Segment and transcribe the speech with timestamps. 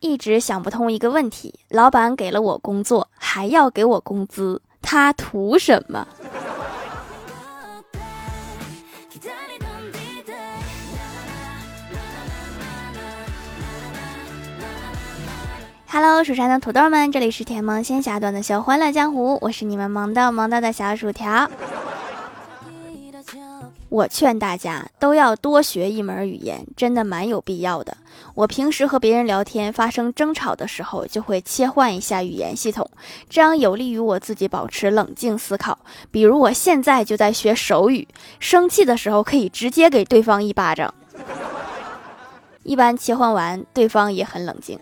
[0.00, 6.06] 一直想不通一个问题：老板给了我工作，还要给我工资，他图什么
[15.90, 21.50] ？Hello，蜀山的土豆们，这里是甜萌仙侠段的小欢乐江湖，我是你们萌到萌到的小薯条。
[23.90, 27.96] 我劝大家都要多学一门语言，真的蛮有必要的。
[28.34, 32.90] 我平时和别人聊天发生争吵的时候，就会切换一下语言系统，
[33.30, 35.78] 这样有利于我自己保持冷静思考。
[36.10, 38.06] 比如我现在就在学手语，
[38.38, 40.92] 生气的时候可以直接给对方一巴掌。
[42.62, 44.78] 一般切换完，对方也很冷静。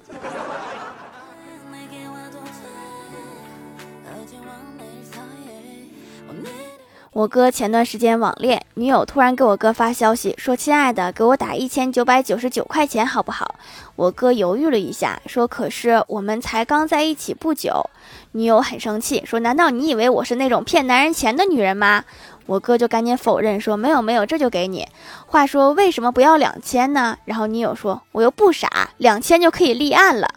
[7.17, 13.55] 我哥前段时间网恋，女友突然给我哥发消息说：“亲爱的，给我打一千九百九十九块钱好不好？”
[13.97, 17.89] 我哥犹豫了一下，说：“可是我们才刚在一起不久。”
[18.33, 22.05] 女友很生气，说：“难道你以为我是那种骗男人钱的女人吗？”
[22.45, 24.87] 我哥就赶紧否认说：“没有没有，这就给你。”
[25.27, 27.17] 话说为什么不要两千呢？
[27.25, 30.29] 然后女友说：“我又不傻，两千就可以立案了。”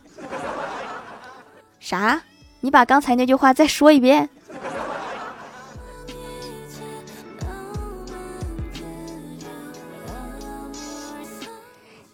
[1.81, 2.22] 啥？
[2.61, 4.30] 你把刚才那句话再说一遍。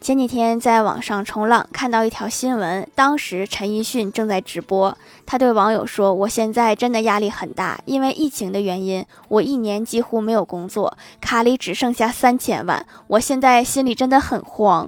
[0.05, 2.87] 前几天在网上冲浪，看到一条新闻。
[2.93, 14.87] 当时陈奕迅正在直播，他对网友说：“我现在真的压力很大，因为疫情的原因，我一年几乎没有工作，卡里只剩下三千万，我现在心里真的很慌。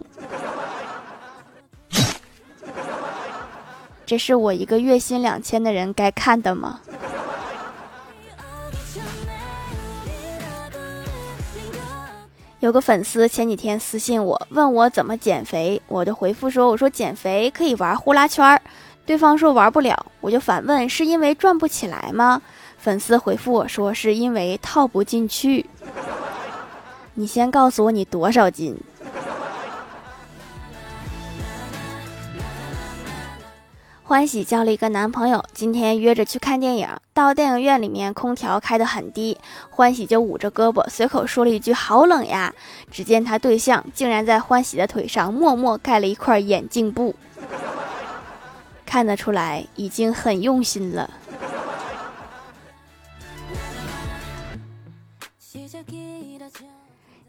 [4.06, 6.80] ”这是我一个月薪两千的人该看的吗？
[12.60, 18.60] 有个粉丝前几天私信我，问我怎么减肥，我就回复说：“我说减肥可以玩呼啦圈儿。”
[19.06, 22.42] 对方说玩不了，我就反问：“是因为转不起来吗？”
[22.80, 25.68] 粉丝回复我说：“是因为套不进去。
[27.14, 28.76] ”你先告诉我你多少斤？
[34.08, 36.88] 欢喜交了一个男朋友，今天约着去看电影。
[37.14, 39.38] 到电影院里面，空调开得很低，
[39.70, 42.54] 欢喜就捂着胳膊，随口说了一句：“好冷呀！”
[42.90, 47.16] 只见他对象竟然在欢喜的腿上默默盖了一块眼镜布，
[48.86, 51.10] 看得出来已经很用心了。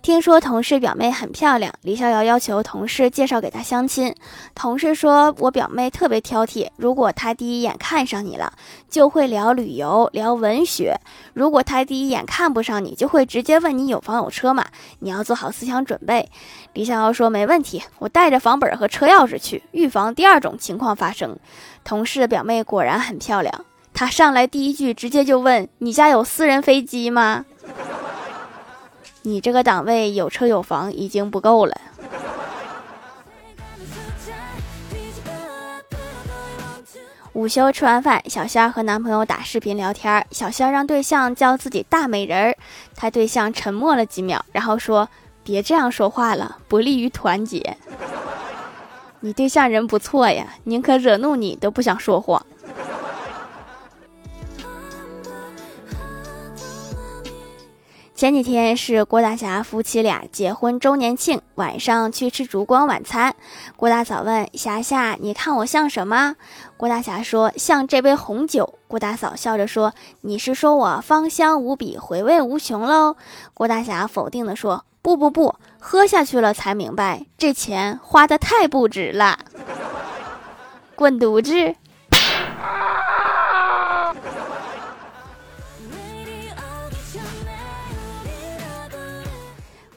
[0.09, 4.15] 听说同事表妹很漂亮，李逍遥要求同事介绍给她相亲。
[4.55, 8.55] 同事说：“我表妹特别挑剔，如果她第一眼看上你了，
[8.89, 10.95] 就会聊旅游、聊文学；
[11.35, 14.65] 如果她第一眼看不上你，就会直接问你有房有车吗？
[15.01, 16.31] 你要做好思想准备。”
[16.73, 21.39] 李逍遥说：“没问题，我带着房本和车钥匙去，预防第二种情况发生。”
[21.85, 27.45] 同事表妹果然很漂亮，她上来第一句直接就问：“你家有私人飞机吗？”
[29.23, 31.77] 你这个档位有车有房已经不够了。
[37.35, 40.27] 午休吃完饭，小仙儿和男朋友打视频聊天。
[40.33, 42.57] 小仙儿让对象叫自己大美人儿，
[42.97, 45.09] 他对象沉默了几秒，然后说
[45.45, 47.77] ：“别这样说话了，不利于团结。
[49.21, 52.45] ”你对象人不错呀，宁可惹怒你都不想说谎。
[58.19, 63.37] 前几天是郭大侠夫妻俩结婚周年庆，晚上去吃烛光晚餐。
[63.77, 66.35] 郭大嫂问霞霞：“你看我像什么？”
[66.77, 73.15] 郭大侠说：“像这杯红酒。”郭大嫂笑着说：“你是说我芳香无比，回味无穷喽？”
[73.55, 79.39] 郭大侠否定的说：“不不不，喝下去了才明白，这钱花的太不值了。”
[80.97, 81.77] 滚犊子！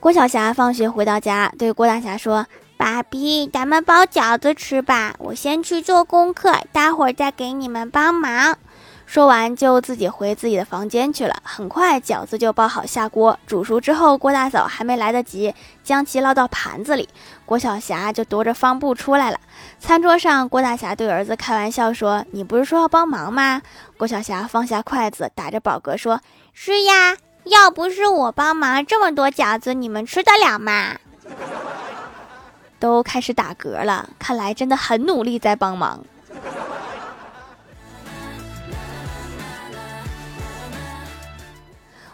[0.01, 8.57] 郭晓霞放学回到家，对郭大侠说：“爸比，咱们包饺子吃吧，我先去做功课，待会儿再给你们帮忙。”
[9.05, 11.35] 说完就自己回自己的房间去了。
[11.43, 15.53] 很快饺子就包好下锅，煮熟之后，郭大嫂还没来得及
[15.83, 17.07] 将其捞到盘子里，
[17.45, 19.39] 郭晓霞就踱着方步出来了。
[19.79, 23.61] 餐桌上，郭大侠对儿子开玩笑说：“你不是说要帮忙吗？”
[23.97, 26.21] 郭晓霞放下筷子，打着饱嗝说
[26.53, 30.97] ：“是呀。”要不是我帮忙，这么多饺子你们吃得了吗？
[32.79, 35.99] 都开始打嗝了，看来真的很努力在帮忙。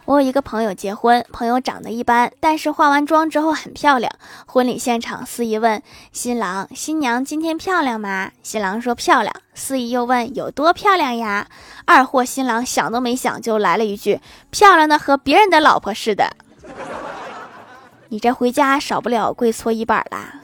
[0.07, 4.09] 我有一个朋友结婚，朋友长得一般，但是化完妆之后很漂亮。
[4.45, 5.83] 婚礼现场，司仪问
[6.13, 8.31] 新郎新娘今天漂亮吗？
[8.41, 9.35] 新郎说漂亮。
[9.53, 11.49] 司仪又问有多漂亮呀？
[11.83, 16.31] 二货新郎想都没想就来了一句漂亮的和别人的老婆似的。
[18.07, 20.35] 你这回家少不了跪搓衣板啦。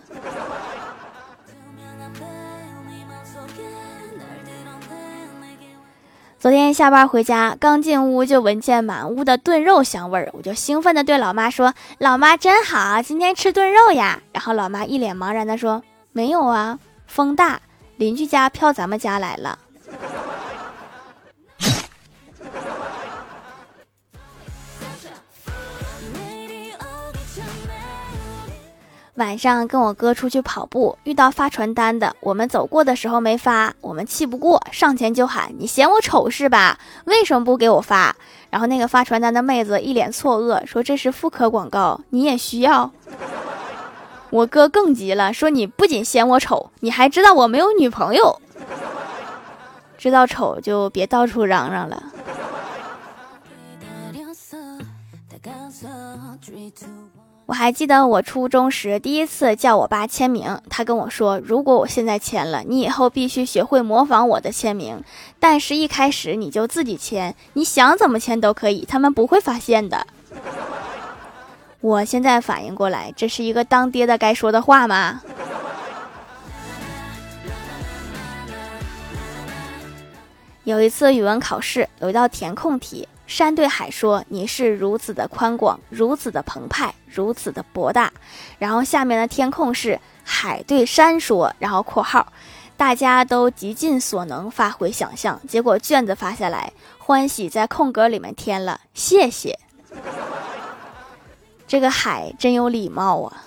[6.44, 15.82] 昨天下班回家，刚进屋就闻见满屋的炖肉香味儿，我就兴奋地对老妈说：“老妈真好，今天吃炖肉呀。”然后老妈一脸茫然地说
[16.12, 17.62] ：“没有啊，风大，
[17.96, 19.58] 邻居家飘咱们家来了。”
[29.16, 36.80] 晚上跟我哥出去跑步，遇到发传单的，我们走过的时候没发，我们气不过，上前就喊：“你嫌我丑是吧？
[37.06, 38.16] 为什么不给我发？”
[38.50, 42.92] 然后那个发传单的妹子一脸错愕，说：“这是妇科广告，你也需要？”
[44.32, 48.42] 我哥更急了，说：“你不仅嫌我丑，你还知道我没有女朋友，
[49.96, 52.04] 知道丑就别到处嚷嚷了。”
[57.46, 65.04] 我还记得我初中时第一次叫我爸签名，他跟我说：“如果我现在签了，你以后必须学会模仿我的签名。
[65.42, 70.08] 但是，一开始你就自己签，你想怎么签都可以，他们不会发现的。”
[71.82, 75.22] 我现在反应过来，这是一个当爹的该说的话吗？
[80.64, 83.06] 有一次语文考试，有一道填空题。
[83.34, 88.14] 山对海说：“你是如此的宽广，如此的澎湃，如此的博大。”
[88.60, 92.32] 然后下面的填空是海对山说，然后括号，
[92.78, 95.42] 大家都极尽所能发挥想象。
[95.48, 99.58] 结果卷子发下来，欢喜在空格里面填了谢谢。
[101.68, 103.44] 这个海真有礼貌啊！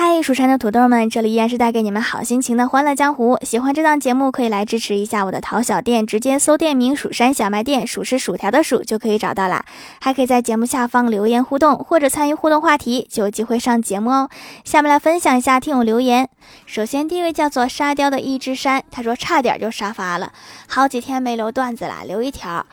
[0.00, 3.36] 嗨，蜀山的土豆们，这里依然是带给你们好心情的欢乐江湖。
[3.42, 9.64] 喜欢这档节目，可以来支持一下我的淘小店，直接搜店名“蜀山小卖店”，数是薯条的数就可以找到啦。
[10.00, 14.30] 还可以在节目下方留言互动，或者参与互动话题，就有机会上节目哦。
[14.62, 16.28] 下面来分享一下听友留言。
[16.64, 20.30] 首先，第一位叫做沙雕的一只山，他说差点就沙发了，
[20.68, 22.64] 好几天没留段子了，留一条。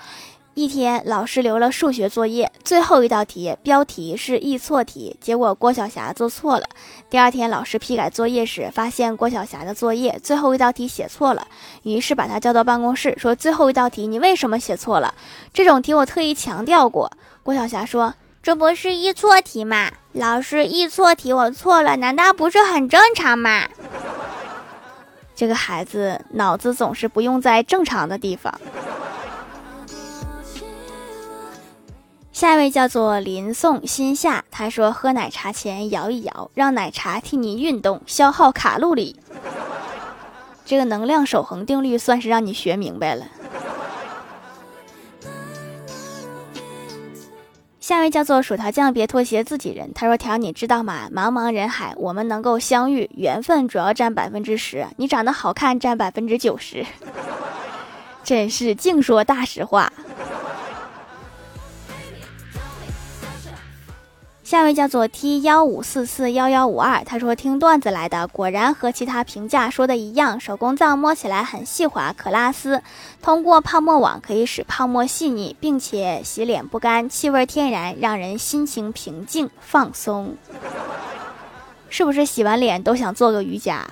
[0.55, 6.69] 一天，老师留了数学作业，最后一道题标题是易错题，结果郭晓霞做错了。
[7.09, 11.45] 第二天，老师批改作业时，发现郭晓霞的作业最后一道题写错了，
[11.83, 15.13] 于是把他叫到办公室，说：“最后一道题你为什么写错了？
[15.53, 17.11] 这种题我特意强调过。”
[17.43, 19.91] 郭晓霞说：“这不是易错题吗？
[20.13, 23.67] 老师，易错题我错了，难道不是很正常吗？”
[25.35, 28.57] 这个孩子脑子总是不用在正常的地方。
[32.35, 39.15] 下一位叫做林颂心夏，他说喝奶茶前摇一摇，让奶茶替你运动，消耗卡路里。
[40.65, 43.25] 这个能量守恒定律算是让你学明白了。
[47.79, 49.93] 下一位叫做薯条酱，别拖鞋，自己人。
[49.93, 51.07] 他说：“条，你知道吗？
[51.09, 56.85] 茫茫人海，我们能够相遇，缘分主要占百分之十，你长得好看占百分之九十。
[58.25, 59.93] 真是净说大实话。”
[64.45, 72.83] 下位叫做 T 幺五四四幺幺五二，他说听段子来的，果然和其他评价说的一样，手工皂摸起来很细滑，可拉丝。
[73.23, 80.35] 通过泡沫网可以使泡沫细腻，并且洗脸不干，气味天然，让人心情平静放松。
[81.89, 83.83] 是不是洗完脸都想做个瑜伽？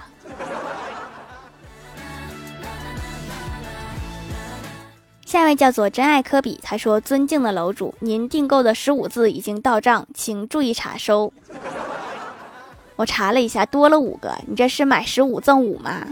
[5.34, 11.34] 下一位叫做真爱科比，他说：“尊敬的楼主，您订购的十五字已经到账，请注意查收。”
[12.96, 16.06] 我查了一下，多了五个，你这是买十五赠五吗？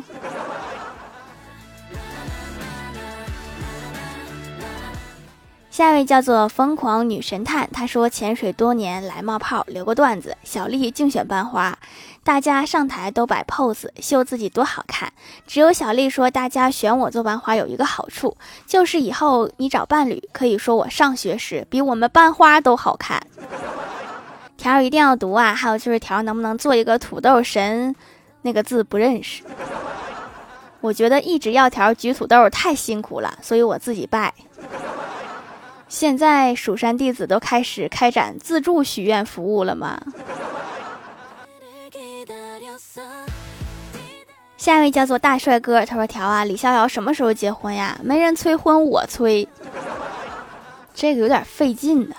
[5.71, 11.79] 下一位叫做疯狂女神探，她说潜水多年来冒泡，留个段子：小丽竞选班花，
[12.25, 15.13] 大家上台都摆 pose 秀自己多好看，
[15.47, 18.35] 只有小丽说大家选我做班花有一个好处，
[18.67, 23.25] 就是以后你找伴侣可以说我上学时比我们班花都好看。
[24.57, 25.55] 条一定要读啊！
[25.55, 27.95] 还有就是条能不能做一个土豆神？
[28.41, 29.41] 那个字不认识。
[30.81, 34.33] 我觉得一直要条举土豆太辛苦了，所以我自己拜。
[35.91, 40.01] 现在蜀山弟子都开始开展自助许愿服务了吗？
[44.55, 47.99] 下一位叫做大帅哥，他说：“条啊，李逍遥什么时候结婚呀？
[48.01, 49.45] 没人催婚，我催，
[50.93, 52.15] 这个有点费劲呢。”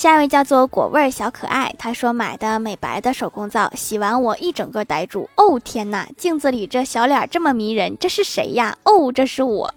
[0.00, 5.28] 下一位叫做果味小可爱，他说买的美白的手工皂，洗完我一整个呆住。
[5.36, 8.78] 哦天哪，镜子里这小脸这么迷人，这是谁呀？
[8.84, 9.74] 哦，这是我。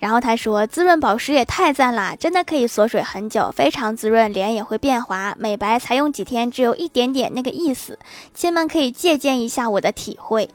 [0.00, 5.36] 然后他说滋润保湿也太赞啦，真的可以锁水很久，非常滋润，脸也会变滑。
[5.38, 7.96] 美白才用几天，只有一点点那个意思，
[8.34, 10.50] 亲们可以借鉴一下我的体会。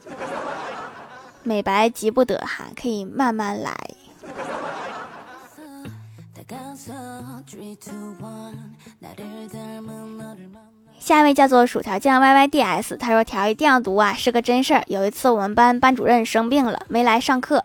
[1.44, 3.74] 美白急不得哈，可以慢慢来。
[11.00, 14.84] 下一位叫做薯条酱 Y Y D S，他说条一定要读啊，是个真事儿。
[14.88, 17.63] 有一次我们班班主任生病了，没来上课，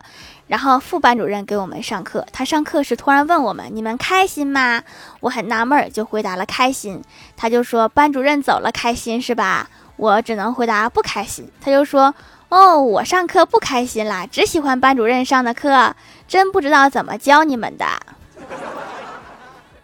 [0.48, 2.26] 然后副班主任给我们上课。
[2.32, 4.82] 他上课时突然问我们：“你们开心吗？”
[5.20, 7.02] 我很纳闷，就回答了开心。
[7.36, 11.50] 他就说：“班主任走了，开心是吧？”我只能回答不开心。
[11.60, 12.14] 他就说
[12.50, 15.94] ：“哦，我上课不开心啦，只喜欢班主任上的课，
[16.26, 17.86] 真不知道怎么教你们的。”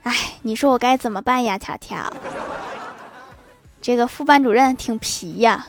[0.05, 2.11] 哎，你说我该怎么办呀，条条？
[3.83, 5.67] 这个副班主任挺皮呀。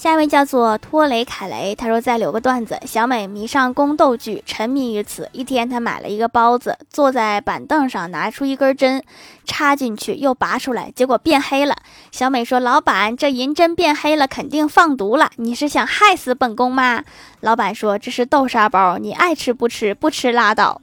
[0.00, 5.28] 下一位叫做托雷凯雷，他说再留个段子：小美迷上宫斗剧，沉迷于此。
[5.32, 9.04] 一天，她买了一个包子，坐在板凳上，拿出一根针，
[9.44, 11.76] 插进去又拔出来，结果变黑了。
[12.10, 15.30] 小美说：“老板，这银针变黑了，肯定放毒了。
[15.36, 17.04] 你是想害死本宫吗？”
[17.40, 20.80] 老板说：“这是豆沙包，你爱吃不吃，不吃拉倒。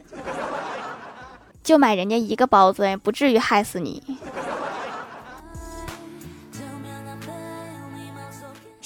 [1.64, 4.04] 就买人家一个包子，不至于害死你。”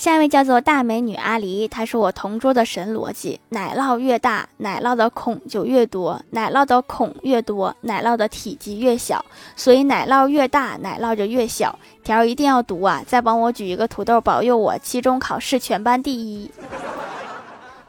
[0.02, 9.24] 下一位叫做大美女阿狸，她是我同桌的神逻辑：奶酪越大，奶酪的孔就越多；奶酪的孔越多，奶酪的体积越小。
[9.56, 11.78] 所以奶酪越大，奶酪就越小。
[12.04, 13.04] 条一定要读啊！
[13.06, 16.50] 再帮我举一个土豆，保佑我期中考试全班第一。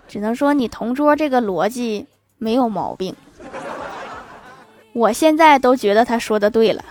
[0.07, 3.17] 只能说你同桌这个逻辑没有毛病，
[4.93, 6.85] 我现在都觉得他说的对了。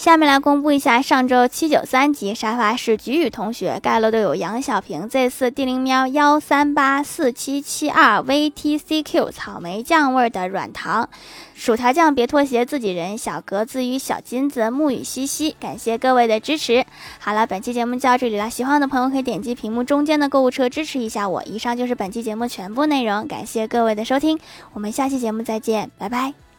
[0.00, 11.10] 下面来公布一下上周七九三级沙发是菊雨同学盖楼的有杨小平 Z 四 D 零喵幺三八四七七二 VTCQ 草莓酱味的软糖，
[11.54, 16.86] 薯条酱别拖鞋自己人小格子与小金子沐雨淅淅，感谢各位的支持。
[17.18, 21.42] 好了，本期节目就到这里了，喜欢的朋友可以点击屏幕中间的购物车支持一下我。
[21.42, 24.40] 以上就是本期节目全部内容，感谢各位的收听，
[24.72, 26.49] 我们下期节目再见，拜拜。